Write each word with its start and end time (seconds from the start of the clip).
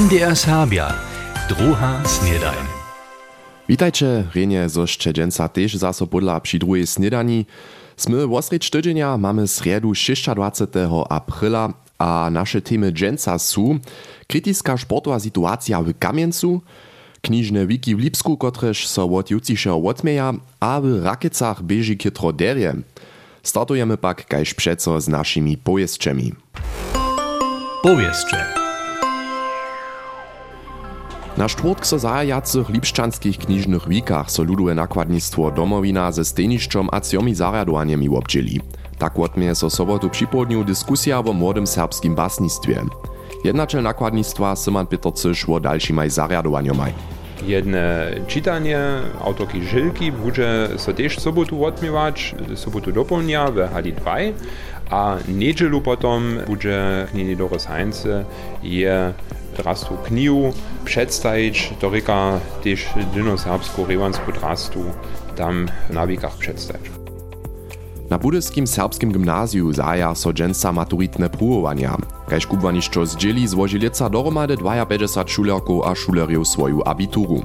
MDR 0.00 0.36
Serbia, 0.36 0.94
druha 1.48 2.00
snedajn. 2.04 2.64
Witajcie, 3.68 4.24
Renie 4.34 4.68
zo 4.68 4.86
Szczedzenca 4.86 5.48
też 5.48 5.74
zaso 5.74 6.06
podla 6.06 6.40
przy 6.40 6.58
drugiej 6.58 6.86
snedani. 6.86 7.46
Sme 7.96 8.26
w 8.26 8.32
osrecz 8.32 8.70
tydzienia 8.70 9.18
mamy 9.18 9.48
sredu 9.48 9.92
26. 9.92 10.76
aprila, 11.08 11.72
a 11.98 12.28
nasze 12.32 12.62
temy 12.62 12.92
dżęca 12.92 13.38
su 13.38 13.78
krytyska 14.26 14.78
sportowa 14.78 15.20
sytuacja 15.20 15.82
w 15.82 15.92
Kamieńcu, 15.98 16.60
knižne 17.20 17.66
wiki 17.66 17.96
w 17.96 17.98
Lipsku, 17.98 18.36
kotrež 18.36 18.88
so 18.88 19.04
od 19.04 19.30
jucišeho 19.30 19.76
odmeja, 19.76 20.32
a 20.60 20.80
w 20.80 21.04
Rakecach 21.04 21.62
beži 21.62 21.96
kytro 21.96 22.32
derje. 22.32 22.74
Startujemy 23.42 23.96
pak 23.96 24.24
kaž 24.26 24.54
przeco 24.54 25.00
z 25.00 25.08
naszymi 25.08 25.56
pojezdčemi. 25.56 26.32
Powieszcze. 27.82 28.59
Na 31.40 31.48
štvrtk 31.48 31.88
so 31.88 31.96
zajacych 31.96 32.68
lipščanskich 32.68 33.40
knižnych 33.40 33.88
wikach 33.88 34.28
so 34.28 34.44
luduje 34.44 34.76
nakładnictwo 34.76 35.48
domowina 35.48 36.12
ze 36.12 36.20
stejniščom 36.20 36.92
a 36.92 37.00
cjomi 37.00 37.32
zarjadowanjemi 37.32 38.12
obdźeli. 38.12 38.60
Tak 39.00 39.16
odmie 39.16 39.54
so 39.56 39.72
sobotu 39.72 40.12
připodniu 40.12 40.60
dyskusja 40.68 41.24
o 41.24 41.32
młodym 41.32 41.64
serbskim 41.64 42.12
basnictwie. 42.12 42.84
Jednačel 43.44 43.80
nakładnictwa 43.80 44.52
Syman 44.56 44.84
Peter 44.86 45.12
Cyš 45.12 45.48
o 45.48 45.56
dalšimaj 45.56 46.10
zarjadowaniomaj. 46.10 46.92
Jedne 47.48 48.12
čitanie 48.28 49.00
autorki 49.24 49.64
Žilki 49.64 50.12
bude 50.12 50.76
so 50.76 50.92
też 50.92 51.18
sobotu 51.18 51.64
odmiewać, 51.64 52.34
sobotu 52.54 52.92
dopełnia 52.92 53.48
w 53.50 53.72
hali 53.72 53.92
2, 53.92 54.16
a 54.90 55.16
niedzielu 55.28 55.80
potom 55.80 56.44
bude 56.46 57.06
knini 57.10 57.36
Doris 57.36 57.64
Heinze 57.64 58.24
je 58.62 59.14
drastu 59.62 59.96
kniu 60.04 60.52
przedstawić, 60.84 61.74
to 61.80 61.90
ryka 61.90 62.40
też 62.64 62.86
dynoserbsku 63.14 63.86
rewansku 63.86 64.32
drastu 64.32 64.80
tam 65.36 65.68
na 65.90 66.06
wikach 66.06 66.36
przedstawić. 66.36 66.90
Na 68.10 68.18
budyskim 68.18 68.66
serbskim 68.66 69.12
gimnazju 69.12 69.72
zaja 69.72 70.14
so 70.14 70.32
dżęca 70.32 70.72
maturitne 70.72 71.28
pruwowania. 71.28 71.96
Kaž 72.28 72.46
kubłanišćo 72.46 73.06
zdzieli 73.06 73.48
złoži 73.48 73.78
leca 73.78 74.08
dohromady 74.08 74.56
52 74.56 75.28
šulerków 75.28 75.86
a 75.86 75.94
šulerjów 75.94 76.48
swoju 76.48 76.82
abituru. 76.86 77.42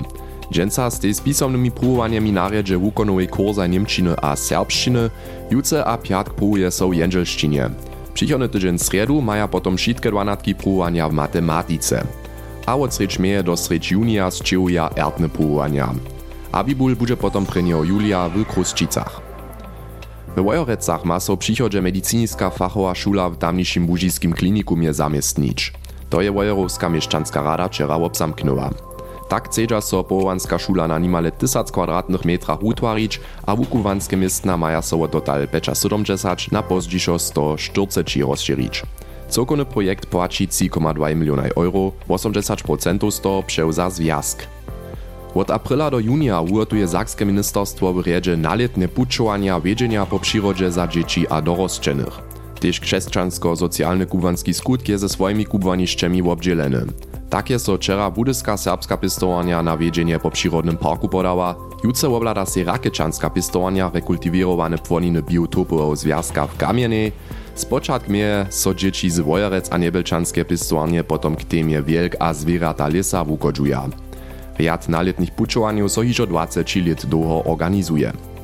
Dżęca 0.52 0.90
z 0.90 1.00
tej 1.00 1.14
spisomnymi 1.14 1.72
pruwowaniami 1.72 2.32
narjedzie 2.32 2.78
wukonowej 2.78 3.28
kursa 3.28 3.68
niemčiny 3.68 4.16
a 4.22 4.36
serbščiny, 4.36 5.10
juce 5.52 5.86
a 5.86 5.98
piatk 5.98 6.34
pruje 6.34 6.72
so 6.72 6.90
w 6.90 6.94
jędzelščinie. 6.94 7.70
Przychodny 8.16 8.50
tydzień 8.50 8.80
sredu 8.80 9.22
maja 9.22 9.48
potom 9.48 9.78
šitke 9.78 10.12
dwanatki 10.12 10.56
pruwowania 10.56 11.10
w 11.10 11.14
matematice. 11.14 12.08
A 12.66 12.76
od 12.76 12.94
sreč 12.94 13.20
meje 13.20 13.44
do 13.44 13.58
sreč 13.58 13.92
junija 13.92 14.32
zčiuja 14.32 14.90
ertne 14.96 15.30
pruwowania. 15.30 15.94
Abibul 16.52 16.96
bude 16.96 17.18
potom 17.18 17.46
prenio 17.46 17.84
julia 17.84 18.30
w 18.30 18.46
Krusčicach. 18.46 19.22
We 20.36 20.44
Wojorecach 20.44 21.06
ma 21.06 21.20
so 21.20 21.38
mediciniska 21.82 22.50
fachowa 22.50 22.96
szula 22.96 23.30
w 23.30 23.38
tamniejszym 23.38 23.86
bużiskim 23.86 24.34
klinikumie 24.34 24.94
zamiestnić. 24.94 25.74
To 26.10 26.22
je 26.22 26.32
Wojerowska 26.32 26.90
mieszczanska 26.90 27.44
rada 27.44 27.68
wczera 27.68 27.96
obzamknęła. 27.96 28.95
Tak 29.30 29.50
chcedza 29.50 29.82
so 29.82 30.04
połowanska 30.04 30.60
szula 30.60 30.88
na 30.88 31.00
nimale 31.00 31.32
1000 31.32 31.72
kwadratnych 31.72 32.26
metrach 32.26 32.64
utwarić, 32.64 33.20
a 33.46 33.56
wukuwanskie 33.56 34.18
miestna 34.18 34.58
maja 34.58 34.82
so 34.82 35.08
total 35.08 35.48
570 35.48 36.52
na 36.52 36.64
pozdźiszo 36.64 37.20
140 37.20 38.22
rozšírić. 38.22 38.84
Cokony 39.30 39.66
projekt 39.66 40.06
płaci 40.06 40.48
3,2 40.48 41.16
miliona 41.16 41.44
euro, 41.44 41.92
80% 42.10 43.12
z 43.12 43.22
toho 43.22 43.44
převza 43.44 43.90
związk. 43.90 44.48
Od 45.36 45.52
aprila 45.52 45.92
do 45.92 46.00
junia 46.00 46.42
uratuje 46.42 46.88
Sakskie 46.88 47.26
ministerstwo 47.26 47.94
w 47.94 48.00
rjedzie 48.00 48.38
naletne 48.38 48.88
pučovania 48.88 49.60
wiedzenia 49.60 50.06
po 50.06 50.20
przyrodzie 50.20 50.72
za 50.72 50.88
dzieci 50.88 51.28
a 51.28 51.42
dorosczenych. 51.42 52.35
Też 52.66 52.80
krzesťansko-socjalny 52.80 54.06
kubanski 54.06 54.54
skutk 54.54 54.90
je 54.90 54.98
ze 54.98 55.10
swoimi 55.10 55.46
kubwanišćemi 55.46 56.22
obdzieleny. 56.22 56.86
Tak 57.30 57.50
je 57.50 57.60
so 57.60 57.78
wczera 57.78 58.12
budyska 58.12 58.58
serbska 58.58 58.98
pistowania 58.98 59.64
na 59.64 59.78
wiedzenie 59.78 60.20
po 60.20 60.32
przyrodnym 60.32 60.78
parku 60.78 61.10
podała, 61.10 61.56
jutce 61.84 62.10
oblada 62.10 62.46
se 62.46 62.64
rakečanska 62.64 63.30
pistowania 63.30 63.92
rekultivirowane 63.94 64.78
płoniny 64.78 65.24
biotopoweho 65.24 65.96
związka 65.96 66.48
w 66.48 66.58
Kamienej, 66.58 67.12
Spočatk 67.56 68.08
mie 68.08 68.46
so 68.50 68.74
dzieci 68.74 69.10
z 69.10 69.20
Wojerec 69.20 69.72
a 69.72 69.78
Niebelčanske 69.78 70.46
pistowanie 70.46 71.04
potom 71.04 71.36
k 71.36 71.44
temie 71.44 71.82
wielk 71.82 72.16
a 72.20 72.34
zwierata 72.34 72.88
lesa 72.88 73.26
wukodżuja. 73.26 73.90
Rjad 74.60 74.90
naletnych 74.90 75.32
pučovanju 75.32 75.90
so 75.90 76.02
hižo 76.02 76.26
20 76.26 76.88
let 76.88 77.06
organizuje. 77.46 78.35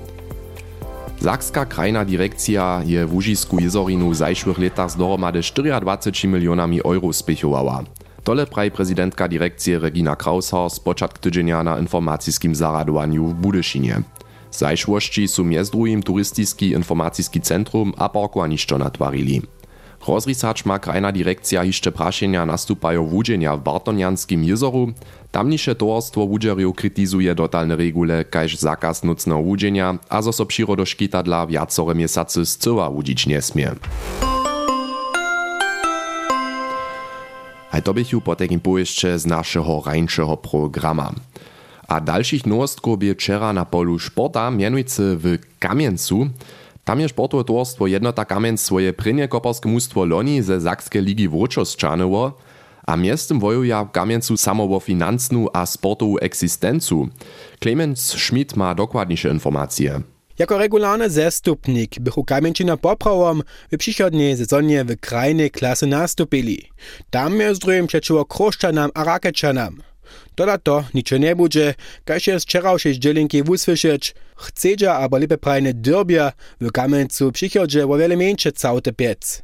Sakska 1.22 1.66
krajna 1.66 2.06
direkcja 2.06 2.82
je 2.86 3.06
w 3.06 3.14
Łużisku 3.14 3.60
jezorinu 3.60 4.10
w 4.10 4.16
zajszłych 4.16 4.58
latach 4.58 4.92
z 4.92 4.96
dohromady 4.96 5.42
24 5.82 6.28
milionami 6.28 6.82
euro 6.84 7.14
spěchowała. 7.14 7.84
Tole 8.24 8.46
praj 8.46 8.72
prezidentka 8.72 9.28
direkcji 9.28 9.78
Regina 9.78 10.16
Kraushar 10.16 10.70
z 10.70 10.80
początku 10.80 11.20
tydzienia 11.20 11.64
na 11.64 11.80
informacyjskim 11.80 12.56
zaradowaniu 12.56 13.28
w 13.28 13.34
Budyszynie. 13.34 14.02
Zajszłości 14.52 15.28
su 15.28 15.44
miez 15.44 15.70
drugim 15.70 16.02
informacyjski 16.62 17.42
centrum 17.42 17.94
a 17.98 18.10
parkowaniszczo 18.10 18.78
natwarili. 18.78 19.42
Rozrisacz 20.08 20.66
ma 20.66 20.80
krajna 20.80 21.12
direkcja 21.12 21.64
hišće 21.64 21.92
prašenja 21.92 22.46
nastupajo 22.46 23.04
wudzienia 23.04 23.56
w 23.56 23.62
Bartonjanskim 23.62 24.44
jezoru. 24.44 24.94
Tamniše 25.32 25.76
towarstwo 25.76 26.26
wudzerjów 26.26 26.76
krytizuje 26.76 27.36
dotalne 27.36 27.76
regule, 27.76 28.24
kaž 28.24 28.58
zakaz 28.58 29.04
nucného 29.04 29.42
wudzienia, 29.44 29.96
a 30.10 30.22
zo 30.22 30.34
so 30.34 30.46
dla 31.24 31.46
viacore 31.46 31.96
miesacy 31.96 32.46
z 32.46 32.58
cyła 32.58 32.90
wudzić 32.90 33.28
nie 33.28 33.42
smie. 33.42 33.72
A 37.72 37.82
to 37.82 37.94
bych 37.94 38.12
po 38.24 38.36
takim 38.36 38.60
pojeździe 38.60 39.20
z 39.20 39.26
naszego 39.26 39.82
rańszego 39.86 40.38
programa. 40.38 41.12
A 41.88 42.02
dalszych 42.02 42.46
nowostków 42.46 43.00
bie 43.00 43.16
wczera 43.16 43.54
na 43.54 43.66
polu 43.66 44.00
sporta, 44.00 44.52
mianujcy 44.52 45.18
w 45.18 45.38
Kamieńcu, 45.60 46.30
tam 46.92 47.00
je 47.00 47.10
sportowe 47.10 47.44
towarstwo 47.44 47.88
Jednota 47.88 48.26
Kamień 48.26 48.58
swoje 48.58 48.94
prynie 48.94 49.28
koparskie 49.28 49.70
mustwo 49.70 50.06
Loni 50.06 50.42
ze 50.42 50.62
Sakskiej 50.62 51.04
Ligi 51.04 51.30
Wróczostrzanyło, 51.30 52.34
a 52.88 52.98
miestem 52.98 53.40
wojuja 53.40 53.88
Kamieńcu 53.92 54.38
samo 54.38 54.68
wo 54.68 54.80
finansnu 54.80 55.48
a 55.54 55.66
sportową 55.66 56.18
egzystencu. 56.18 57.08
Clemens 57.60 58.00
Schmidt 58.00 58.56
ma 58.56 58.76
dokładniejsze 58.76 59.30
informacje. 59.30 60.02
Jako 60.40 60.58
regularny 60.58 61.10
zestupnik 61.10 62.00
bychu 62.00 62.24
Kamieńczyna 62.24 62.78
poprawom 62.78 63.44
w 63.72 63.78
przychodniej 63.78 64.38
sezonie 64.38 64.86
w 64.86 65.00
krajnej 65.00 65.52
klasy 65.52 65.88
nastupili. 65.88 66.70
Tam 67.10 67.40
jest 67.40 67.62
drugim 67.62 67.88
przeciwko 67.88 68.26
Kroszczanam 68.26 68.92
a 68.94 69.04
Rakečanam. 69.04 69.82
Doda 70.36 70.58
to 70.58 70.84
ničo 70.94 71.18
nie 71.18 71.36
bude, 71.36 71.76
kaž 72.06 72.28
je 72.28 72.40
z 72.40 72.44
včerajšej 72.44 72.94
zdelinky 72.94 73.44
chcedža 74.42 74.98
abo 74.98 75.18
lepe 75.18 75.38
prajne 75.38 75.74
dyrbia 75.74 76.34
w 76.62 76.72
Kamencu 76.72 77.32
przychodže 77.32 77.86
o 77.86 77.98
wiele 77.98 78.18
mniejsze 78.18 78.52
całte 78.52 78.94
piec. 78.94 79.44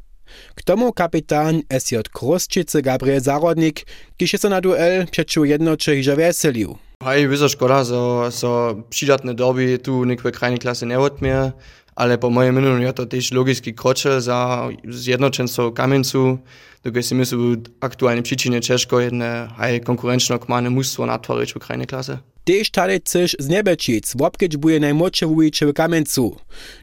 K 0.55 0.63
tomu 0.63 0.93
kapitan 0.93 1.61
SJ 1.79 1.95
Krosčice 2.11 2.81
Gabriel 2.81 3.21
Zarodnik, 3.21 3.85
je 4.19 4.37
se 4.37 4.49
na 4.49 4.61
duel 4.61 5.07
przeciw 5.07 5.45
jednocze 5.45 5.95
hižo 5.95 6.15
veselił. 6.15 6.77
Hej, 7.03 7.27
wyso 7.27 7.49
szkoda, 7.49 7.85
so, 7.85 8.31
so 8.31 8.75
przydatne 8.89 9.33
derby 9.33 9.79
tu 9.79 10.03
nikwe 10.03 10.31
krajnej 10.31 10.59
klasy 10.59 10.85
nie 10.85 10.99
odmie, 10.99 11.51
ale 11.97 12.17
po 12.17 12.29
mojem 12.29 12.55
mnenju 12.55 12.85
je 12.85 12.93
to 12.93 13.05
też 13.05 13.31
logiski 13.31 13.73
krocze 13.73 14.21
za 14.21 14.69
zjednoczeństwo 14.85 15.71
Kamieńcu, 15.71 16.37
dokaj 16.83 17.03
si 17.03 17.15
myslím, 17.15 17.41
v 17.41 17.69
aktuálnej 17.81 18.21
príčine 18.21 18.61
Češko 18.61 19.01
jedne 19.01 19.49
aj 19.57 19.81
konkurenčno 19.81 20.37
kmane 20.37 20.69
mužstvo 20.69 21.09
natvoriť 21.09 21.57
v 21.57 21.59
krajnej 21.59 21.89
klase. 21.89 22.21
Tež 22.45 22.69
tady 22.71 23.01
chceš 23.01 23.35
z 23.39 23.47
Nebečic, 23.49 24.15
wopkeč 24.15 24.55
buje 24.55 24.79
najmłodsze 24.79 25.25
wujicze 25.27 25.65
w 25.67 25.73
Kamencu. 25.73 26.37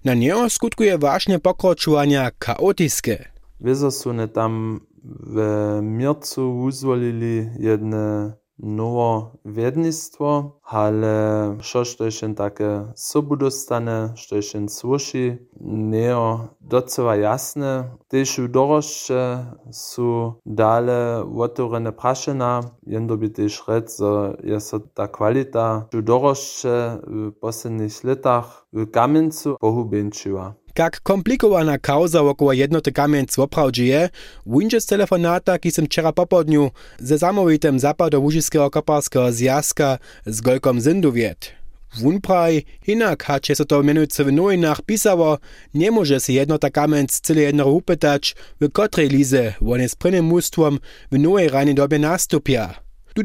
Na 0.04 0.14
niego 0.14 0.50
skutkuje 0.50 0.98
właśnie 0.98 1.38
pokročovania 1.38 2.30
chaotiske. 2.44 3.30
Wiedzą 3.60 3.90
są 3.90 4.28
tam 4.28 4.80
w 5.04 5.36
Mircu 5.82 6.60
uzwolili 6.60 7.48
jedne 7.58 8.32
nowe 8.58 9.30
wiednictwo, 9.44 10.58
ale 10.62 11.56
co 11.72 11.84
to 11.98 12.04
jeszcze 12.04 12.34
takie 12.34 12.84
sobudostane, 12.94 14.14
co 14.28 14.36
jeszcze 14.36 14.68
słyszy, 14.68 15.46
nie 15.60 16.16
doceła 16.60 17.16
jasne. 17.16 17.84
Też 18.08 18.40
w 18.40 18.48
dorożce 18.48 19.46
są 19.70 20.32
dalej 20.46 21.24
otworzone 21.38 21.92
praszena, 21.92 22.60
jendo 22.86 23.16
by 23.16 23.30
też 23.30 23.64
rzec, 23.68 23.98
że 23.98 24.36
jest 24.44 24.74
ta 24.94 25.08
kwalita 25.08 25.88
w 25.92 26.02
dorożce 26.02 27.00
w 27.06 27.32
poslednich 27.32 28.04
latach 28.04 28.66
w 28.72 28.90
Kamieńcu 28.90 29.56
pohubięczyła. 29.60 30.54
Jak 30.78 31.00
komplikowana 31.00 31.78
kauza 31.78 32.20
około 32.20 32.52
jednoty 32.52 32.92
kamień 32.92 33.26
oprawdźe 33.36 33.84
je, 33.84 34.08
windzie 34.46 34.80
z 34.80 34.86
telefonata, 34.86 35.58
ki 35.58 35.70
som 35.70 35.86
wczera 35.86 36.12
popodniu 36.12 36.70
ze 36.98 37.18
samowitem 37.18 37.78
zapado-łużyskiego 37.78 38.70
koparskiego 38.70 39.32
zjazka 39.32 39.98
z 40.26 40.40
Golkom 40.40 40.80
Zindu 40.80 41.12
wiet. 41.12 41.52
Wun 42.00 42.20
praj, 42.20 42.64
inak 42.86 43.22
hače 43.22 43.54
so 43.54 43.64
to 43.64 43.82
menujúce 43.82 44.24
v 44.24 44.32
nowinách 44.32 44.82
pisało, 44.82 45.38
nie 45.74 45.90
może 45.90 46.20
się 46.20 46.32
jednota 46.32 46.70
kamień 46.70 47.06
cyle 47.06 47.42
jedno 47.42 47.66
upytać, 47.66 48.34
w 48.60 48.72
kotrej 48.72 49.24
z 49.24 49.94
prynnym 49.94 50.24
mustwom 50.24 50.78
w 51.12 51.18
nowej 51.18 51.48
ranej 51.48 51.74
dobie 51.74 51.98
nastupia. 51.98 52.74
Tu 53.14 53.22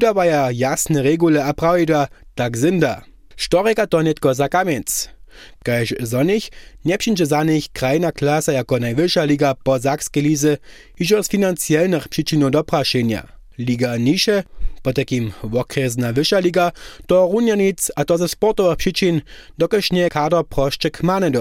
jasne 0.52 1.02
regule 1.02 1.46
a 1.46 1.54
tak 2.36 2.58
zinda. 2.58 3.02
Sztoreka 3.36 3.88
to 3.88 4.04
netko 4.04 4.34
za 4.34 4.50
kamiec. 4.50 5.19
Kaž 5.64 5.94
za 6.00 6.24
nich 6.24 6.50
przyjdzie 6.98 7.26
za 7.26 7.44
klasa 8.12 8.52
jako 8.52 8.80
najwyższa 8.80 9.24
liga 9.24 9.56
po 9.64 9.80
zakskiej 9.80 10.24
lize, 10.24 10.58
iż 11.00 11.10
z 11.22 11.30
finansjalnych 11.30 12.08
przyczyn 12.08 12.52
dopraszenia. 12.52 13.28
Liga 13.58 13.98
niższe, 13.98 14.44
po 14.82 14.94
takim 14.94 15.32
okresna 15.54 16.14
wyższa 16.14 16.40
liga, 16.40 16.72
to 17.08 17.30
runjanic, 17.32 17.92
a 17.96 18.06
to 18.06 18.18
ze 18.18 18.28
sportowych 18.28 18.78
przyczyn, 18.78 19.22
dokaż 19.58 19.92
nie 19.92 20.10
kader 20.10 20.46
proszczek 20.46 21.04
mane. 21.04 21.32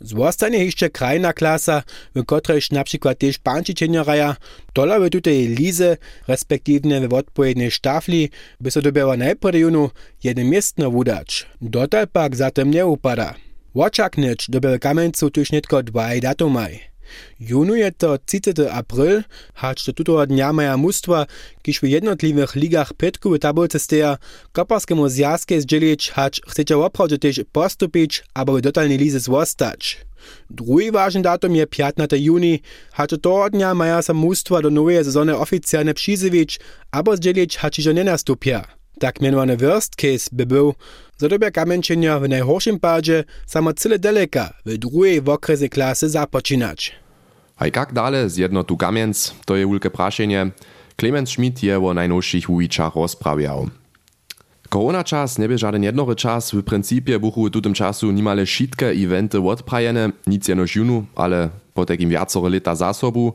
Zostanie 0.00 0.64
jeszcze 0.64 0.90
krajna 0.90 1.32
klasa, 1.32 1.82
w 2.14 2.24
którejś 2.24 2.70
na 2.70 2.84
przykład 2.84 3.18
też 3.18 3.38
pančičenjaraja, 3.38 4.36
tola 4.72 5.00
w 5.00 5.10
tutej 5.10 5.48
lize, 5.48 5.96
respektywnie 6.28 7.08
w 7.08 7.14
odpowiedniej 7.14 7.70
sztafli, 7.70 8.30
by 8.60 8.70
so 8.70 8.82
dobiała 8.82 9.16
najpierw 9.16 9.90
jeden 10.24 10.50
miestno 10.50 10.90
wudać. 10.90 11.46
Dotal 11.60 12.08
pak 12.08 12.36
zatem 12.36 12.70
nie 12.70 12.86
upada. 12.86 13.34
Oczaknąć 13.74 14.46
dobiał 14.48 14.78
kamieńcu 14.78 15.30
tuż 15.30 15.52
netko 15.52 15.82
dwaj 15.82 16.20
datumaj. 16.20 16.80
Junu 17.40 17.74
je 17.74 17.92
to 17.92 18.18
30. 18.18 18.60
april, 18.72 19.22
hač 19.54 19.84
do 19.86 19.92
tutego 19.92 20.26
dnia 20.26 20.52
maja 20.52 20.76
mustwa, 20.76 21.26
kiż 21.62 21.80
w 21.80 21.84
jednotliwych 21.84 22.54
ligach 22.54 22.92
petku 22.94 23.30
w 23.30 23.38
tabulce 23.38 23.78
steja, 23.78 24.18
koparskiemu 24.52 25.08
zjazke 25.08 25.60
zdzielić, 25.60 26.10
hač 26.10 26.40
chcecie 26.48 26.78
oprawdzie 26.78 27.18
też 27.18 27.40
postupić, 27.52 28.24
abo 28.34 28.56
w 28.56 28.60
dotalnej 28.60 28.98
lize 28.98 29.20
zostać. 29.20 29.98
Drugi 30.50 30.90
ważny 30.90 31.22
datum 31.22 31.56
je 31.56 31.66
15. 31.66 32.16
juni, 32.16 32.60
hač 32.92 33.10
toho 33.22 33.50
dnia 33.50 33.74
maja 33.74 34.02
sa 34.02 34.14
mustwa 34.14 34.62
do 34.62 34.70
nowej 34.70 35.04
sezony 35.04 35.36
oficjalnie 35.36 35.94
przyzywić, 35.94 36.60
abo 36.90 37.16
zdzielić, 37.16 37.56
hač 37.56 37.78
iżo 37.78 37.92
nie 37.92 38.04
nastupia. 38.04 38.79
Tak 39.00 39.20
mianowany 39.20 39.56
worst 39.56 39.96
case 39.96 40.28
by 40.32 40.46
był, 40.46 40.74
za 41.18 41.28
dobia 41.28 41.50
kamenčenia 41.50 42.20
w 42.20 42.28
najhorszym 42.28 42.80
padzie 42.80 43.24
samo 43.46 43.72
cyle 43.72 43.98
daleka 43.98 44.52
w 44.66 44.78
drugiej 44.78 45.20
w 45.22 45.28
okresie 45.28 45.68
klasy 45.68 46.08
zapoczynać. 46.08 46.92
A 47.56 47.66
jak 47.66 47.92
dale 47.92 48.30
z 48.30 48.36
jednotu 48.36 48.76
kamienc, 48.76 49.34
to 49.44 49.56
je 49.56 49.66
wielkie 49.66 49.90
praszenie. 49.90 50.50
Clemens 50.96 51.30
Schmidt 51.30 51.62
je 51.62 51.78
o 51.86 51.94
najnowszych 51.94 52.50
uwiczach 52.50 52.94
rozprawiał. 52.96 53.68
Korona 54.68 55.04
czas 55.04 55.38
nie 55.38 55.48
bie 55.48 55.58
żaden 55.58 55.82
jednory 55.82 56.16
czas, 56.16 56.50
w 56.52 56.62
principie 56.62 57.18
buchu 57.18 57.44
w 57.44 57.62
tym 57.62 57.74
czasu 57.74 58.10
nimale 58.10 58.46
szitke 58.46 58.86
eventy 58.86 59.40
odprajene, 59.40 60.12
nic 60.26 60.48
jeno 60.48 60.64
junu, 60.76 61.04
ale 61.16 61.48
po 61.74 61.86
takim 61.86 62.10
wiacore 62.10 62.50
lata 62.50 62.74
zasobu. 62.74 63.32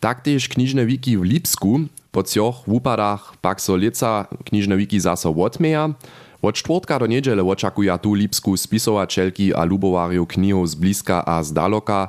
Tak 0.00 0.20
też 0.20 0.48
kniżne 0.48 0.86
wiki 0.86 1.18
w 1.18 1.22
Lipsku, 1.22 1.80
po 2.10 2.22
cioch 2.22 2.66
wupadach 2.66 3.36
pak 3.40 3.60
so 3.60 3.76
lica 3.76 4.26
knižne 4.44 4.76
wiki 4.76 5.00
zaso 5.00 5.30
odmeja. 5.30 5.94
Od 6.42 6.54
czwartka 6.54 6.98
do 6.98 7.06
niedziele 7.06 7.42
oczekuja 7.42 7.98
tu 7.98 8.14
Lipsku 8.14 8.56
spisowačelki 8.56 9.54
a 9.54 9.64
lubowarju 9.64 10.26
knihov 10.26 10.66
z 10.66 10.74
bliska 10.74 11.24
a 11.26 11.42
z 11.42 11.52
daloka. 11.52 12.08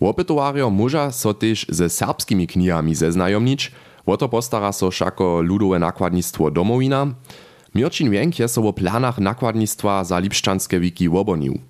Opytowarjo 0.00 0.70
muža 0.70 1.12
so 1.12 1.34
też 1.34 1.66
ze 1.68 1.88
serbskimi 1.90 2.46
knihami 2.46 2.94
zeznajomnić, 2.94 3.72
oto 4.06 4.28
postara 4.28 4.72
so 4.72 4.90
šako 4.90 5.42
ludowe 5.42 5.78
nakładnictwo 5.78 6.50
domowina. 6.50 7.06
Mirčin 7.74 8.10
Wienk 8.10 8.38
je 8.38 8.48
so 8.48 8.62
o 8.62 8.72
planach 8.72 9.18
nakładnictwa 9.18 10.04
za 10.04 10.18
lipščanske 10.18 10.80
wiki 10.80 11.08
obonił. 11.08 11.67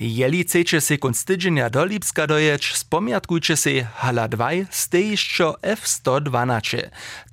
Jeli 0.00 0.44
chcecie 0.44 0.80
se 0.80 0.98
konstydzenia 0.98 1.70
do 1.70 1.84
Lipska 1.84 2.26
dojeć, 2.26 2.74
spomiatkujcie 2.74 3.56
se 3.56 3.70
Hala 3.94 4.28
2, 4.28 4.50
stejišćo 4.70 5.54
F112. 5.62 6.78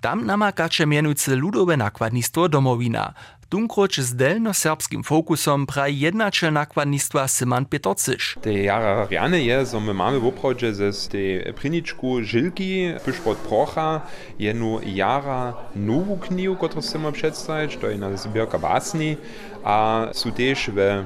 Tam 0.01 0.25
namakacie 0.25 0.85
mianujce 0.85 1.35
ludowe 1.35 1.77
nakładnictwo 1.77 2.49
domowina. 2.49 3.13
Tunkroč 3.49 3.99
z 3.99 4.15
delnoserbskim 4.15 5.03
fokusom 5.03 5.65
praj 5.69 5.93
jednačel 5.99 6.53
nakładnictwa 6.53 7.27
Syman 7.27 7.65
Pietorcyš. 7.65 8.35
Te 8.41 8.53
jara 8.53 9.07
rjane 9.07 9.39
je, 9.45 9.65
so 9.65 9.79
my 9.79 9.93
mamy 9.93 10.19
w 10.19 10.25
oprawdzie 10.25 10.73
ze 10.73 11.09
tej 11.09 11.53
priniczku 11.53 12.23
Żylki, 12.23 12.93
pysz 13.05 13.19
pod 13.19 13.37
procha, 13.37 14.01
jenu 14.39 14.79
jara 14.85 15.53
nową 15.75 16.19
knihu, 16.19 16.55
którą 16.55 16.81
chcemy 16.81 17.11
przedstawić, 17.11 17.77
to 17.77 17.89
jest 17.89 18.23
zbiorka 18.23 18.59
basni, 18.59 19.17
a 19.63 20.07
są 20.13 20.31
też 20.31 20.69
w 20.69 21.05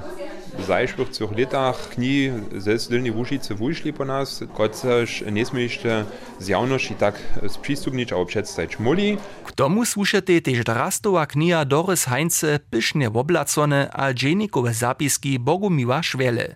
zajszłych 0.68 1.10
latach 1.38 1.90
kni 1.90 2.32
ze 2.58 2.78
Zdylnej 2.78 3.12
Łużycy 3.12 3.56
wyszli 3.56 3.94
po 3.94 4.06
nas, 4.06 4.44
koczaż 4.54 5.24
nie 5.32 5.46
jeszcze 5.54 6.06
z 6.40 6.48
jawności 6.48 6.96
tak 6.96 7.16
sprzystupnić 7.48 8.14
albo 8.14 8.26
przedstawić 8.26 8.80
muli. 8.80 9.18
K 9.46 9.52
tomu 9.52 9.86
słušate 9.86 10.42
też 10.42 10.64
drastowa 10.64 11.26
kniha 11.26 11.66
Doris 11.66 12.06
Heinze 12.06 12.60
Pysznie 12.70 13.10
woblacone 13.10 13.90
a 13.94 14.14
dżenikowe 14.14 14.74
zapiski 14.74 15.40
Bogumiła 15.40 16.04
Szwele. 16.04 16.56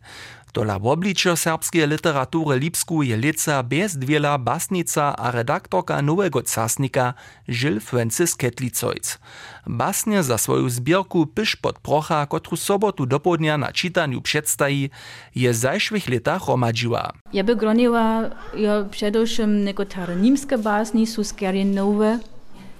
Dola 0.53 0.77
obličo 0.77 1.33
serbskie 1.33 1.89
literatury 1.89 2.61
Lipsku 2.61 3.01
je 3.01 3.17
lica 3.17 3.63
bez 3.65 3.97
basnica 4.39 5.15
a 5.17 5.31
redaktorka 5.33 6.01
nowego 6.01 6.41
casnika 6.45 7.13
Žil 7.47 7.79
Francis 7.79 8.35
Ketlicojc. 8.35 9.17
Basnie 9.65 10.23
za 10.23 10.37
swoją 10.37 10.69
zbierku 10.69 11.25
Pysz 11.25 11.55
pod 11.55 11.79
procha, 11.79 12.25
kotru 12.25 12.57
sobotu 12.57 13.05
dopodnia 13.05 13.57
na 13.57 13.71
czytaniu 13.71 14.21
przedstawi, 14.21 14.89
je 15.35 15.49
w 15.53 15.55
zajszłych 15.55 16.09
latach 16.09 16.47
romadziła. 16.47 17.13
Ja 17.33 17.43
by 17.43 17.55
groniła 17.55 18.29
ja 18.53 18.85
przedewším 18.85 19.65
niekotare 19.65 20.15
nimskie 20.15 20.57
basni 20.57 21.07
są 21.07 21.23
skierie 21.23 21.65
nowe, 21.65 22.19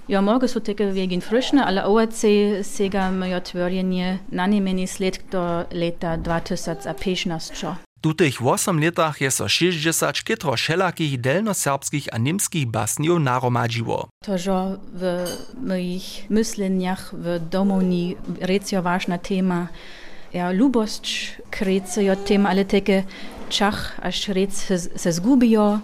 Ja, 0.08 0.20
morgo 0.20 0.48
so 0.48 0.60
tega 0.60 0.84
vegin 0.92 1.22
frišne, 1.24 1.62
ali 1.64 1.80
ovace 1.80 2.60
segajo 2.64 3.40
tvorjenje 3.40 4.18
na 4.28 4.46
najmanj 4.46 4.86
sled 4.86 5.18
do 5.32 5.64
leta 5.72 6.16
2015. 6.16 7.76
Du 8.02 8.12
tych 8.14 8.42
8 8.42 8.80
letach 8.80 9.20
jest 9.20 9.40
o 9.40 9.48
60 9.48 10.22
kytro 10.22 10.56
wszelakich 10.56 11.20
delnoserbskich 11.20 12.08
a 12.12 12.18
niemskich 12.18 12.66
basniów 12.66 13.20
naromadziło. 13.20 14.08
To, 14.24 14.38
że 14.38 14.76
w 14.94 15.26
moich 15.66 16.30
myśleniach 16.30 17.14
w 17.14 17.40
domowni 17.50 18.16
recio 18.40 18.82
ważna 18.82 19.18
tema, 19.18 19.68
ja 20.32 20.50
lubość 20.50 21.36
krecio 21.50 22.16
tem, 22.16 22.46
ale 22.46 22.64
takie 22.64 23.04
czach 23.48 23.96
aż 24.02 24.28
rec 24.28 24.52
se, 24.52 24.78
se 24.78 25.12
zgubijo, 25.12 25.78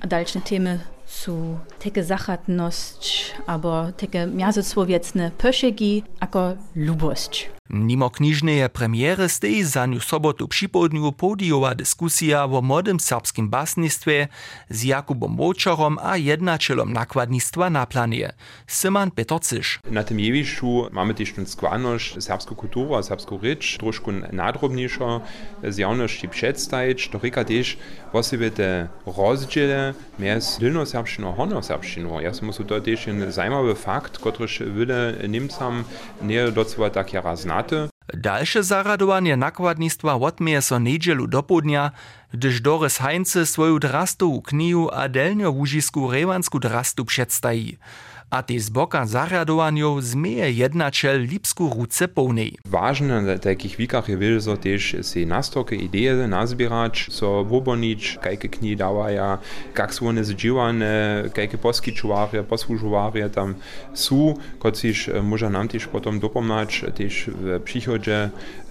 a 0.00 0.06
dalsze 0.06 0.40
temy 0.40 0.78
su 1.08 1.58
teke 1.78 2.04
zachatnosć 2.04 3.34
albo 3.46 3.92
teke 3.96 4.26
miazosłowiecne 4.26 5.30
pöszegi 5.38 6.02
ako 6.20 6.54
lubość. 6.76 7.57
Mimo 7.68 8.08
knižneje 8.08 8.68
premiere 8.68 9.28
steji 9.28 9.64
za 9.64 9.86
nju 9.86 10.00
sobotu 10.00 10.48
připodnju 10.48 11.12
podiowa 11.12 11.74
dyskusja 11.74 12.44
o 12.44 12.62
młodym 12.62 13.00
serbskim 13.00 13.48
basnictwie 13.48 14.28
z 14.70 14.84
Jakubom 14.84 15.36
Wočarom 15.36 15.98
a 16.02 16.16
jednačelom 16.16 16.92
nakładnictwa 16.92 17.70
na 17.70 17.86
planie. 17.86 18.32
Syman 18.66 19.10
Petorcyš. 19.10 19.80
Na 19.90 20.04
tym 20.04 20.20
jewiszu 20.20 20.88
mamy 20.92 21.14
też 21.14 21.34
skłonność 21.46 22.22
serbską 22.24 22.54
kulturę, 22.54 23.02
serbską 23.02 23.38
rycz 23.38 23.78
troszkę 23.78 24.12
nadrobniejszo 24.32 25.20
z 25.64 25.78
jawności 25.78 26.28
przedstawić. 26.28 27.08
To 27.08 27.18
ryka 27.18 27.44
też 27.44 27.76
właściwie 28.12 28.50
te 28.50 28.88
rozdziele 29.06 29.94
między 30.18 30.58
tylnoserbszczyną 30.58 31.32
a 31.32 31.36
hornoserbszczyną. 31.36 32.20
Ja 32.20 32.30
myślę, 32.42 32.64
to 32.64 32.80
też 32.80 33.06
jeden 33.06 33.32
zajmowy 33.32 33.74
fakt, 33.74 34.18
który 34.18 34.48
wiele 34.76 35.14
Niemcom 35.28 35.84
nie 36.22 36.52
docela 36.52 36.90
tak 36.90 37.12
jara 37.12 37.36
znać. 37.62 37.90
Dalsze 38.14 38.62
zaradowanie 38.62 39.36
nakładnictwa 39.36 40.14
odmieje 40.14 40.62
so 40.62 40.78
niedzielu 40.78 41.26
do 41.26 41.42
południa, 41.42 41.90
gdyż 42.32 42.60
Doris 42.60 42.96
Heinze 42.96 43.46
swoją 43.46 43.78
drastową 43.78 44.42
knihu 44.42 44.90
a 44.92 45.08
delnio 45.08 45.50
łużisku 45.50 46.10
rewansku 46.10 46.58
drastu 46.60 47.04
przedstawi. 47.04 47.78
A 48.30 48.42
te 48.42 48.60
z 48.60 48.70
boka 48.70 49.06
zarjadowaniu 49.06 50.00
zmieje 50.00 50.52
jednačel 50.52 51.22
Lipsku 51.22 51.70
ruce 51.76 52.08
pełnej. 52.08 52.58
Ważne 52.64 53.22
na 53.22 53.38
takich 53.38 53.76
wikach 53.76 54.08
je 54.08 54.16
wiedzą 54.16 54.56
też 54.56 54.96
si 55.02 55.26
nastoke 55.26 55.76
ideje 55.76 56.28
nazbierać, 56.28 57.06
so 57.10 57.44
wobonić, 57.44 58.18
kajke 58.22 58.48
kni 58.48 58.76
dawaja, 58.76 59.38
jak 59.78 59.94
są 59.94 60.08
one 60.08 60.24
zdziwane, 60.24 61.24
kajke 61.34 61.58
poskičuwarje, 61.58 62.44
posłużuwarje 62.44 63.30
tam 63.30 63.54
są, 63.94 64.34
kociż 64.58 65.10
może 65.22 65.50
nam 65.50 65.68
też 65.68 65.86
potem 65.86 66.20
dopomnać, 66.20 66.84
też 66.94 67.30
w 67.34 67.60
przychodzie 67.64 68.30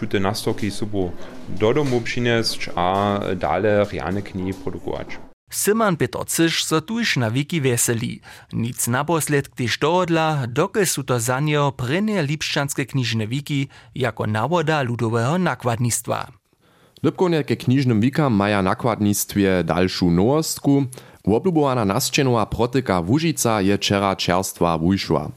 te 0.09 0.19
nastoki 0.19 0.71
sobie 0.71 1.11
do 1.49 1.73
domu 1.73 2.01
przynieść, 2.01 2.69
a 2.75 3.19
dalej 3.35 3.85
realne 3.91 4.21
kni 4.21 4.53
produkować. 4.53 5.26
Simon 5.49 5.95
Peter 5.95 6.25
Cyš 6.27 6.63
so 6.63 6.81
tuž 6.81 7.15
na 7.15 7.29
wiki 7.29 7.59
veseli. 7.59 8.19
Nic 8.53 8.87
naposled 8.87 9.47
ktež 9.47 9.79
tohodla, 9.79 10.45
doke 10.47 10.85
su 10.85 11.03
to 11.03 11.19
za 11.19 11.39
njo 11.39 11.71
prene 11.71 12.21
lipščanske 12.21 12.85
wiki 13.27 13.67
jako 13.95 14.25
nawoda 14.25 14.81
ludowego 14.81 15.37
nakładnictwa. 15.37 16.27
Lipkonie 17.03 17.43
ke 17.43 17.55
knižnym 17.55 18.01
wikam 18.01 18.33
maja 18.33 18.61
nakładnictwie 18.61 19.63
dalszą 19.63 20.11
nowostku. 20.11 20.85
Woblubowana 21.25 21.85
nasčenowa 21.85 22.45
protyka 22.45 22.99
Łužica 22.99 23.61
je 23.61 23.77
czera 23.77 24.15
czerstwa 24.15 24.77
wujszła. 24.77 25.31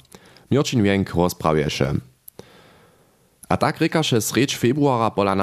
Mirčin 0.50 0.82
Wienk 0.82 1.14
rozprawieše. 1.14 1.94
A 3.48 3.56
tak 3.56 3.78
rekaše 3.78 4.20
sreč 4.20 4.56
februara 4.56 5.10
pola 5.10 5.34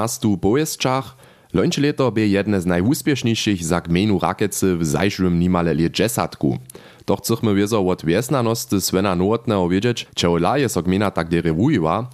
pojezdčach, 0.42 1.16
Lończe 1.54 1.82
leto 1.82 2.12
by 2.12 2.28
jedne 2.28 2.62
z 2.62 2.66
najúspěšnejších 2.66 3.64
za 3.64 3.80
gmenu 3.82 4.20
Rakece 4.20 4.76
w 4.76 4.84
zajszłym 4.86 5.40
nimale 5.40 5.74
lie 5.74 5.90
dżesatku. 5.90 6.58
To 7.06 7.16
chcemy 7.16 7.56
wiezo 7.56 7.80
od 7.88 8.06
wiesnanosti 8.06 8.82
Svena 8.82 9.16
Nowotného 9.16 9.70
wiedzieć, 9.70 10.08
czego 10.16 10.38
laje 10.38 10.70
so 10.70 10.84
gmena 10.84 11.12
tak 11.12 11.30
derewujiwa. 11.30 12.10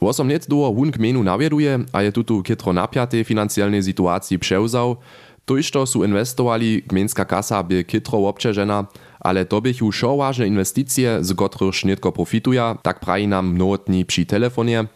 Wosom 0.00 0.28
let 0.28 0.46
długo 0.48 0.72
wun 0.72 0.90
gmenu 0.90 1.22
nawieduje, 1.24 1.78
a 1.92 2.02
je 2.02 2.12
tutu 2.12 2.42
kitro 2.42 2.72
napiatej 2.72 3.24
finansjalnej 3.24 3.82
sytuacji 3.82 4.38
przewzał, 4.38 4.96
to 5.44 5.56
išto 5.56 5.86
su 5.86 6.04
inwestowali, 6.04 6.82
gmenska 6.82 7.24
kasa 7.24 7.62
by 7.62 7.84
kitro 7.84 8.18
obciążena, 8.28 8.86
ale 9.20 9.44
to 9.44 9.60
bych 9.60 9.80
już 9.80 10.04
ważne 10.18 10.46
inwestycje, 10.46 11.24
z 11.24 11.34
których 11.34 11.74
šnitko 11.74 12.12
profituja, 12.12 12.78
tak 12.82 13.00
praji 13.00 13.28
nam 13.28 13.58
nowotni 13.58 14.04
przy 14.04 14.26
telefonie. 14.26 14.86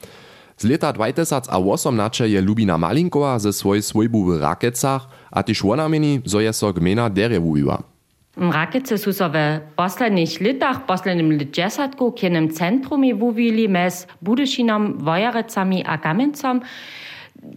Z 0.61 0.69
leta 0.69 0.93
2018 0.93 2.29
je 2.29 2.41
Lubina 2.41 2.79
Malinkowa 2.79 3.39
ze 3.39 3.53
swojej 3.53 3.83
swojbu 3.83 4.25
w 4.25 4.41
Rakecach, 4.41 5.09
a 5.31 5.43
tyż 5.43 5.65
ona 5.65 5.89
meni, 5.89 6.21
zo 6.25 6.41
je 6.41 6.53
so 6.53 6.73
gmena 6.73 7.11
derewujiwa. 7.11 7.83
W 8.37 8.51
Rakece 8.53 8.99
su 8.99 9.13
so 9.13 9.31
w 9.31 9.61
poslednych 9.77 10.41
latach, 10.41 10.87
poslednym 10.87 11.39
dziesiątku, 11.53 12.13
kienem 12.13 12.53
centrumie 12.53 13.15
wuvili 13.15 13.69
mes 13.69 14.07
Budyszynom, 14.23 14.99
Wojerecami 14.99 15.85
a 15.85 15.99
Kamiencom, 15.99 16.61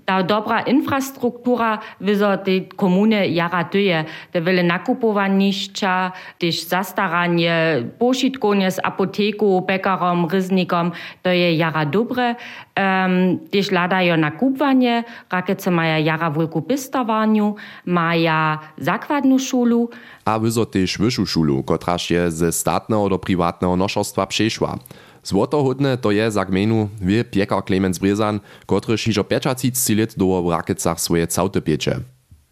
ta 0.05 0.23
dobra 0.23 0.61
infrastruktura 0.61 1.79
wyzo 2.01 2.37
tej 2.37 2.67
komuny 2.67 3.27
jara 3.27 3.63
tyje, 3.63 4.05
te 4.31 4.41
wiele 4.41 4.63
nakupowaniszcza, 4.63 6.11
też 6.39 6.63
zastaranie, 6.63 7.83
poszitkonie 7.99 8.71
z 8.71 8.79
apoteku, 8.83 9.61
pekarom, 9.61 10.27
ryznikom, 10.31 10.91
to 11.21 11.29
je 11.29 11.55
jara 11.55 11.85
dobre. 11.85 12.35
Um, 12.77 13.39
też 13.51 13.71
ladają 13.71 14.17
nakupowanie, 14.17 15.03
rakiece 15.31 15.71
mają 15.71 16.03
jara 16.03 16.31
wielku 16.31 16.61
pistowaniu, 16.61 17.55
mają 17.85 18.57
zakładną 18.77 19.39
szulu. 19.39 19.89
A 20.25 20.39
wyzo 20.39 20.65
też 20.65 20.97
wyższą 20.97 21.25
szulu, 21.25 21.63
kotraż 21.63 22.11
je 22.11 22.31
ze 22.31 22.51
statnego 22.51 23.09
do 23.09 23.19
prywatnego 23.19 23.75
noszostwa 23.75 24.27
przeszła. 24.27 24.77
Złotohodne 25.23 25.97
to 25.97 26.11
je 26.11 26.31
za 26.31 26.45
gmenu 26.45 26.89
wie 27.01 27.23
piekar 27.23 27.63
Clemens 27.63 27.99
Brezan, 27.99 28.39
kotryż 28.65 29.03
hižo 29.03 29.23
50 29.23 29.89
let 29.95 30.13
do 30.17 30.43
w 30.43 30.51
Rakecach 30.51 30.99
swoje 30.99 31.27
całte 31.27 31.61
piecze. 31.61 31.99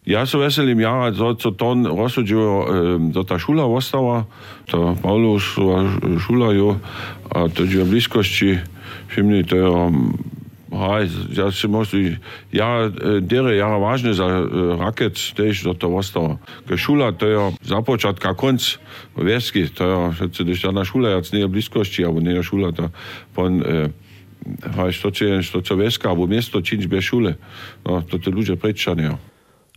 Ja 0.06 0.26
so 0.26 0.40
veselim 0.40 0.80
jara, 0.80 1.12
co, 1.12 1.36
co 1.36 1.52
to 1.52 1.76
rozsudziło, 1.98 2.66
to 3.14 3.24
ta 3.24 3.40
szula 3.40 3.66
ostała, 3.66 4.26
to 4.66 4.96
Paulus 5.02 5.44
szula 6.20 6.54
jo, 6.54 6.80
a 7.30 7.50
to 7.50 7.64
bliskości, 7.86 8.60
všimni, 9.08 9.46
to 9.46 9.92
Ja, 10.72 11.52
se 11.52 11.68
možno, 11.68 12.00
ja, 12.52 12.70
e, 12.88 13.20
dere, 13.20 13.58
ja, 13.58 13.68
važne 13.68 14.14
za 14.14 14.26
e, 14.26 14.44
raket, 14.80 15.20
tež 15.36 15.66
do 15.68 15.74
to 15.74 15.90
vosto. 15.92 16.38
Ker 16.68 16.80
šula, 16.80 17.12
to 17.12 17.28
je 17.28 17.40
započat, 17.68 18.20
kak 18.24 18.38
konc, 18.40 18.78
verski, 19.16 19.68
to 19.68 19.90
je, 19.90 20.30
se 20.32 20.48
dešana 20.48 20.86
šula, 20.88 21.18
jac 21.18 21.32
nije 21.32 21.48
bliskošči, 21.48 22.06
a 22.08 22.12
bo 22.12 22.24
nije 22.24 22.44
šula, 22.44 22.72
to 22.72 22.90
pon, 23.36 23.60
eh, 23.66 23.90
Haj, 24.76 24.92
što 24.92 25.12
če 25.12 25.26
je, 25.26 25.42
što 25.46 25.60
če 25.62 25.76
veska, 25.78 26.16
bo 26.18 26.26
mesto 26.26 26.62
činč 26.66 26.88
bez 26.90 27.04
šule, 27.06 27.36
no, 27.86 28.02
to 28.02 28.18
te 28.18 28.32
ljudje 28.34 28.56
prečanejo. 28.56 29.20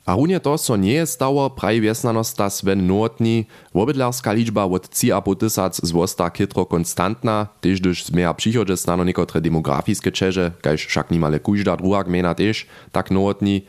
A 0.05 0.15
runie 0.15 0.41
to 0.41 0.59
so 0.59 0.77
nie 0.77 1.07
stało 1.07 1.51
praj 1.51 1.81
wiesnanosta 1.81 2.51
Sven 2.51 2.87
Notni, 2.87 3.47
wobydlarska 3.75 4.33
liczba 4.33 4.65
od 4.65 4.89
3,5 4.89 5.37
tysac 5.37 5.81
zwosta 5.83 6.31
kitro 6.31 6.67
konstantna, 6.67 7.49
tež 7.61 7.81
gdyż 7.81 8.05
zmieja 8.05 8.35
przychodzie 8.35 8.77
znano 8.77 9.05
niekotre 9.05 9.41
demografiske 9.41 10.13
čeže, 10.13 10.53
kajž 10.61 10.87
však 10.87 11.09
nimale 11.11 11.41
kujžda 11.41 11.81
druga 11.81 12.05
gmena 12.05 12.35
tež, 12.37 12.69
tak 12.93 13.11
Notni. 13.11 13.65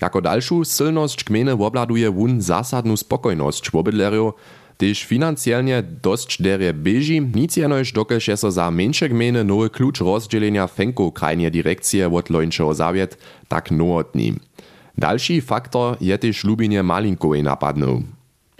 Jako 0.00 0.20
dalszą 0.20 0.64
silność 0.64 1.24
gmeny 1.24 1.56
wobladuje 1.56 2.10
wun 2.10 2.42
zasadnu 2.42 2.96
spokojność 2.96 3.70
wobydlerjo, 3.70 4.34
tež 4.76 5.06
financielnie 5.06 5.82
dość 6.02 6.42
derje 6.42 6.72
beži, 6.72 7.20
nic 7.34 7.56
jenož 7.56 7.92
dokelž 7.92 8.28
je 8.28 8.36
so 8.36 8.50
za 8.50 8.70
menše 8.70 9.08
gmeny 9.08 9.44
nowy 9.44 9.70
klucz 9.70 10.00
rozdzielenia 10.02 10.66
fenko 10.66 11.14
krajnie 11.14 11.50
direkcje 11.50 12.10
od 12.10 12.30
lońčeho 12.30 12.74
zawiet, 12.74 13.16
tak 13.48 13.70
Notni. 13.70 14.34
Další 14.98 15.40
faktor 15.40 15.96
je 16.00 16.18
też 16.18 16.44
lubienie 16.44 16.82
malinkowej 16.82 17.42
napadnął. 17.42 18.02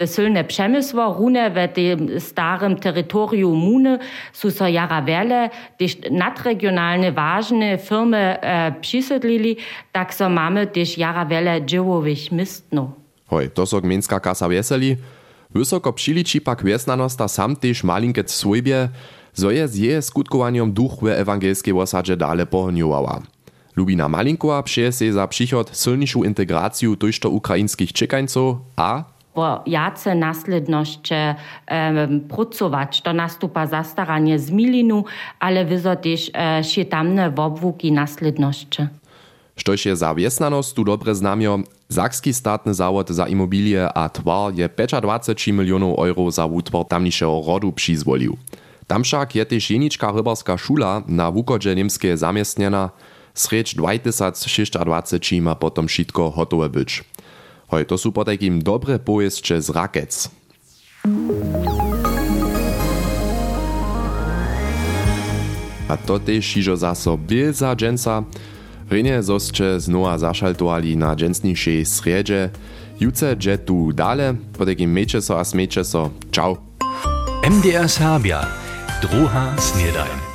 Silne 0.05 0.43
przemysło 0.43 1.13
rune 1.13 1.51
w 1.51 1.73
tym 1.73 2.19
starym 2.19 2.75
terytorium 2.75 3.57
Mune 3.57 3.99
su 4.33 4.51
so 4.51 4.67
jara 4.67 5.01
wiele, 5.01 5.49
też 5.77 5.97
nadregionalne 6.11 7.11
ważne 7.11 7.77
firmy 7.77 8.17
e, 8.17 8.71
przysydlili, 8.81 9.57
tak 9.91 10.13
so 10.13 10.29
mamy 10.29 10.67
też 10.67 10.97
jara 10.97 11.25
wiele 11.25 11.65
dziełowych 11.65 12.31
mistno. 12.31 12.91
Hoj, 13.27 13.49
to 13.49 13.65
so 13.65 13.81
gminska 13.81 14.19
kasa 14.19 14.47
weseli. 14.47 14.97
Wysoko 15.55 15.93
přiliči 15.93 16.41
pak 16.41 16.63
wiesnanosta 16.63 17.27
sam 17.27 17.55
też 17.55 17.83
malinkec 17.83 18.31
swojbie, 18.31 18.89
zo 19.33 19.51
je 19.51 19.67
z 19.67 19.75
jej 19.75 20.01
skutkowaniem 20.01 20.71
duch 20.71 20.91
w 21.01 21.07
ewangelskiej 21.07 21.73
osadzie 21.73 22.17
dale 22.17 22.45
pohoniowała. 22.45 23.21
Lubina 23.77 24.07
Malinkowa 24.07 24.63
přeje 24.63 24.91
se 24.91 25.13
za 25.13 25.27
přichod 25.27 25.77
silniejszą 25.77 26.23
integrację 26.23 26.95
tojšto 26.97 27.29
ukrainskich 27.29 27.93
czekańców 27.93 28.57
a 28.75 29.03
bo 29.35 29.61
jace 29.65 30.15
naslednošće 30.15 31.35
um, 31.35 32.19
pracować. 32.19 33.01
To 33.01 33.13
nastupa 33.13 33.67
zastaranie 33.67 34.39
z 34.39 34.51
milinu, 34.51 35.05
ale 35.39 35.65
wyzo 35.65 35.95
też 35.95 36.31
e, 36.33 36.63
się 36.63 36.85
tamne 36.85 37.29
wobwuki 37.29 37.91
naslednošće. 37.91 38.87
Štož 39.57 39.85
je 39.85 39.95
za 39.95 40.13
wiesnanost 40.13 40.75
tu 40.75 40.83
dobre 40.83 41.15
znamio, 41.15 41.59
Zakski 41.89 42.33
statny 42.33 42.73
zawod 42.73 43.09
za 43.09 43.27
imobilie 43.27 43.89
a 43.95 44.09
twar 44.09 44.53
je 44.55 44.67
25 45.01 45.51
milionów 45.51 45.99
euro 45.99 46.31
za 46.31 46.47
wutwar 46.47 46.85
tamnišeho 46.85 47.43
rodu 47.47 47.71
přizwolił. 47.71 48.37
Tam 48.87 49.03
však 49.03 49.35
je 49.35 49.45
też 49.45 49.71
jenička 49.71 50.11
rybarska 50.11 50.57
szula 50.57 51.01
na 51.07 51.31
wukodźe 51.31 51.75
niemskie 51.75 52.17
zamiestniena, 52.17 52.89
sreč 53.37 53.77
2026 53.77 55.37
ma 55.45 55.53
potom 55.53 55.85
šitko 55.85 56.33
hotové 56.33 56.73
byč. 56.73 57.05
Hoj, 57.69 57.85
to 57.85 57.95
sú 58.01 58.09
potajkým 58.09 58.63
dobre 58.65 58.97
pojezdče 58.97 59.61
z 59.61 59.67
Rakec. 59.69 60.13
A 65.87 65.93
to 65.95 66.19
tež 66.19 66.43
šižo 66.43 66.75
zaso 66.75 67.15
bil 67.15 67.53
za 67.53 67.75
dženca. 67.75 68.23
Rene 68.89 69.19
zosče 69.21 69.79
znova 69.79 70.17
zašaltovali 70.17 70.95
na 70.95 71.15
dženstnišej 71.15 71.85
sriedzie. 71.85 72.51
Juce 72.99 73.35
tu 73.65 73.91
dale, 73.91 74.33
potajkým 74.57 74.89
meče 74.89 75.21
so 75.21 75.37
a 75.37 75.43
smeče 75.43 75.83
so. 75.83 76.09
Čau. 76.31 76.57
MDR 77.43 77.87
Serbia, 77.87 78.41
druha 79.03 79.53
snedajn. 79.59 80.26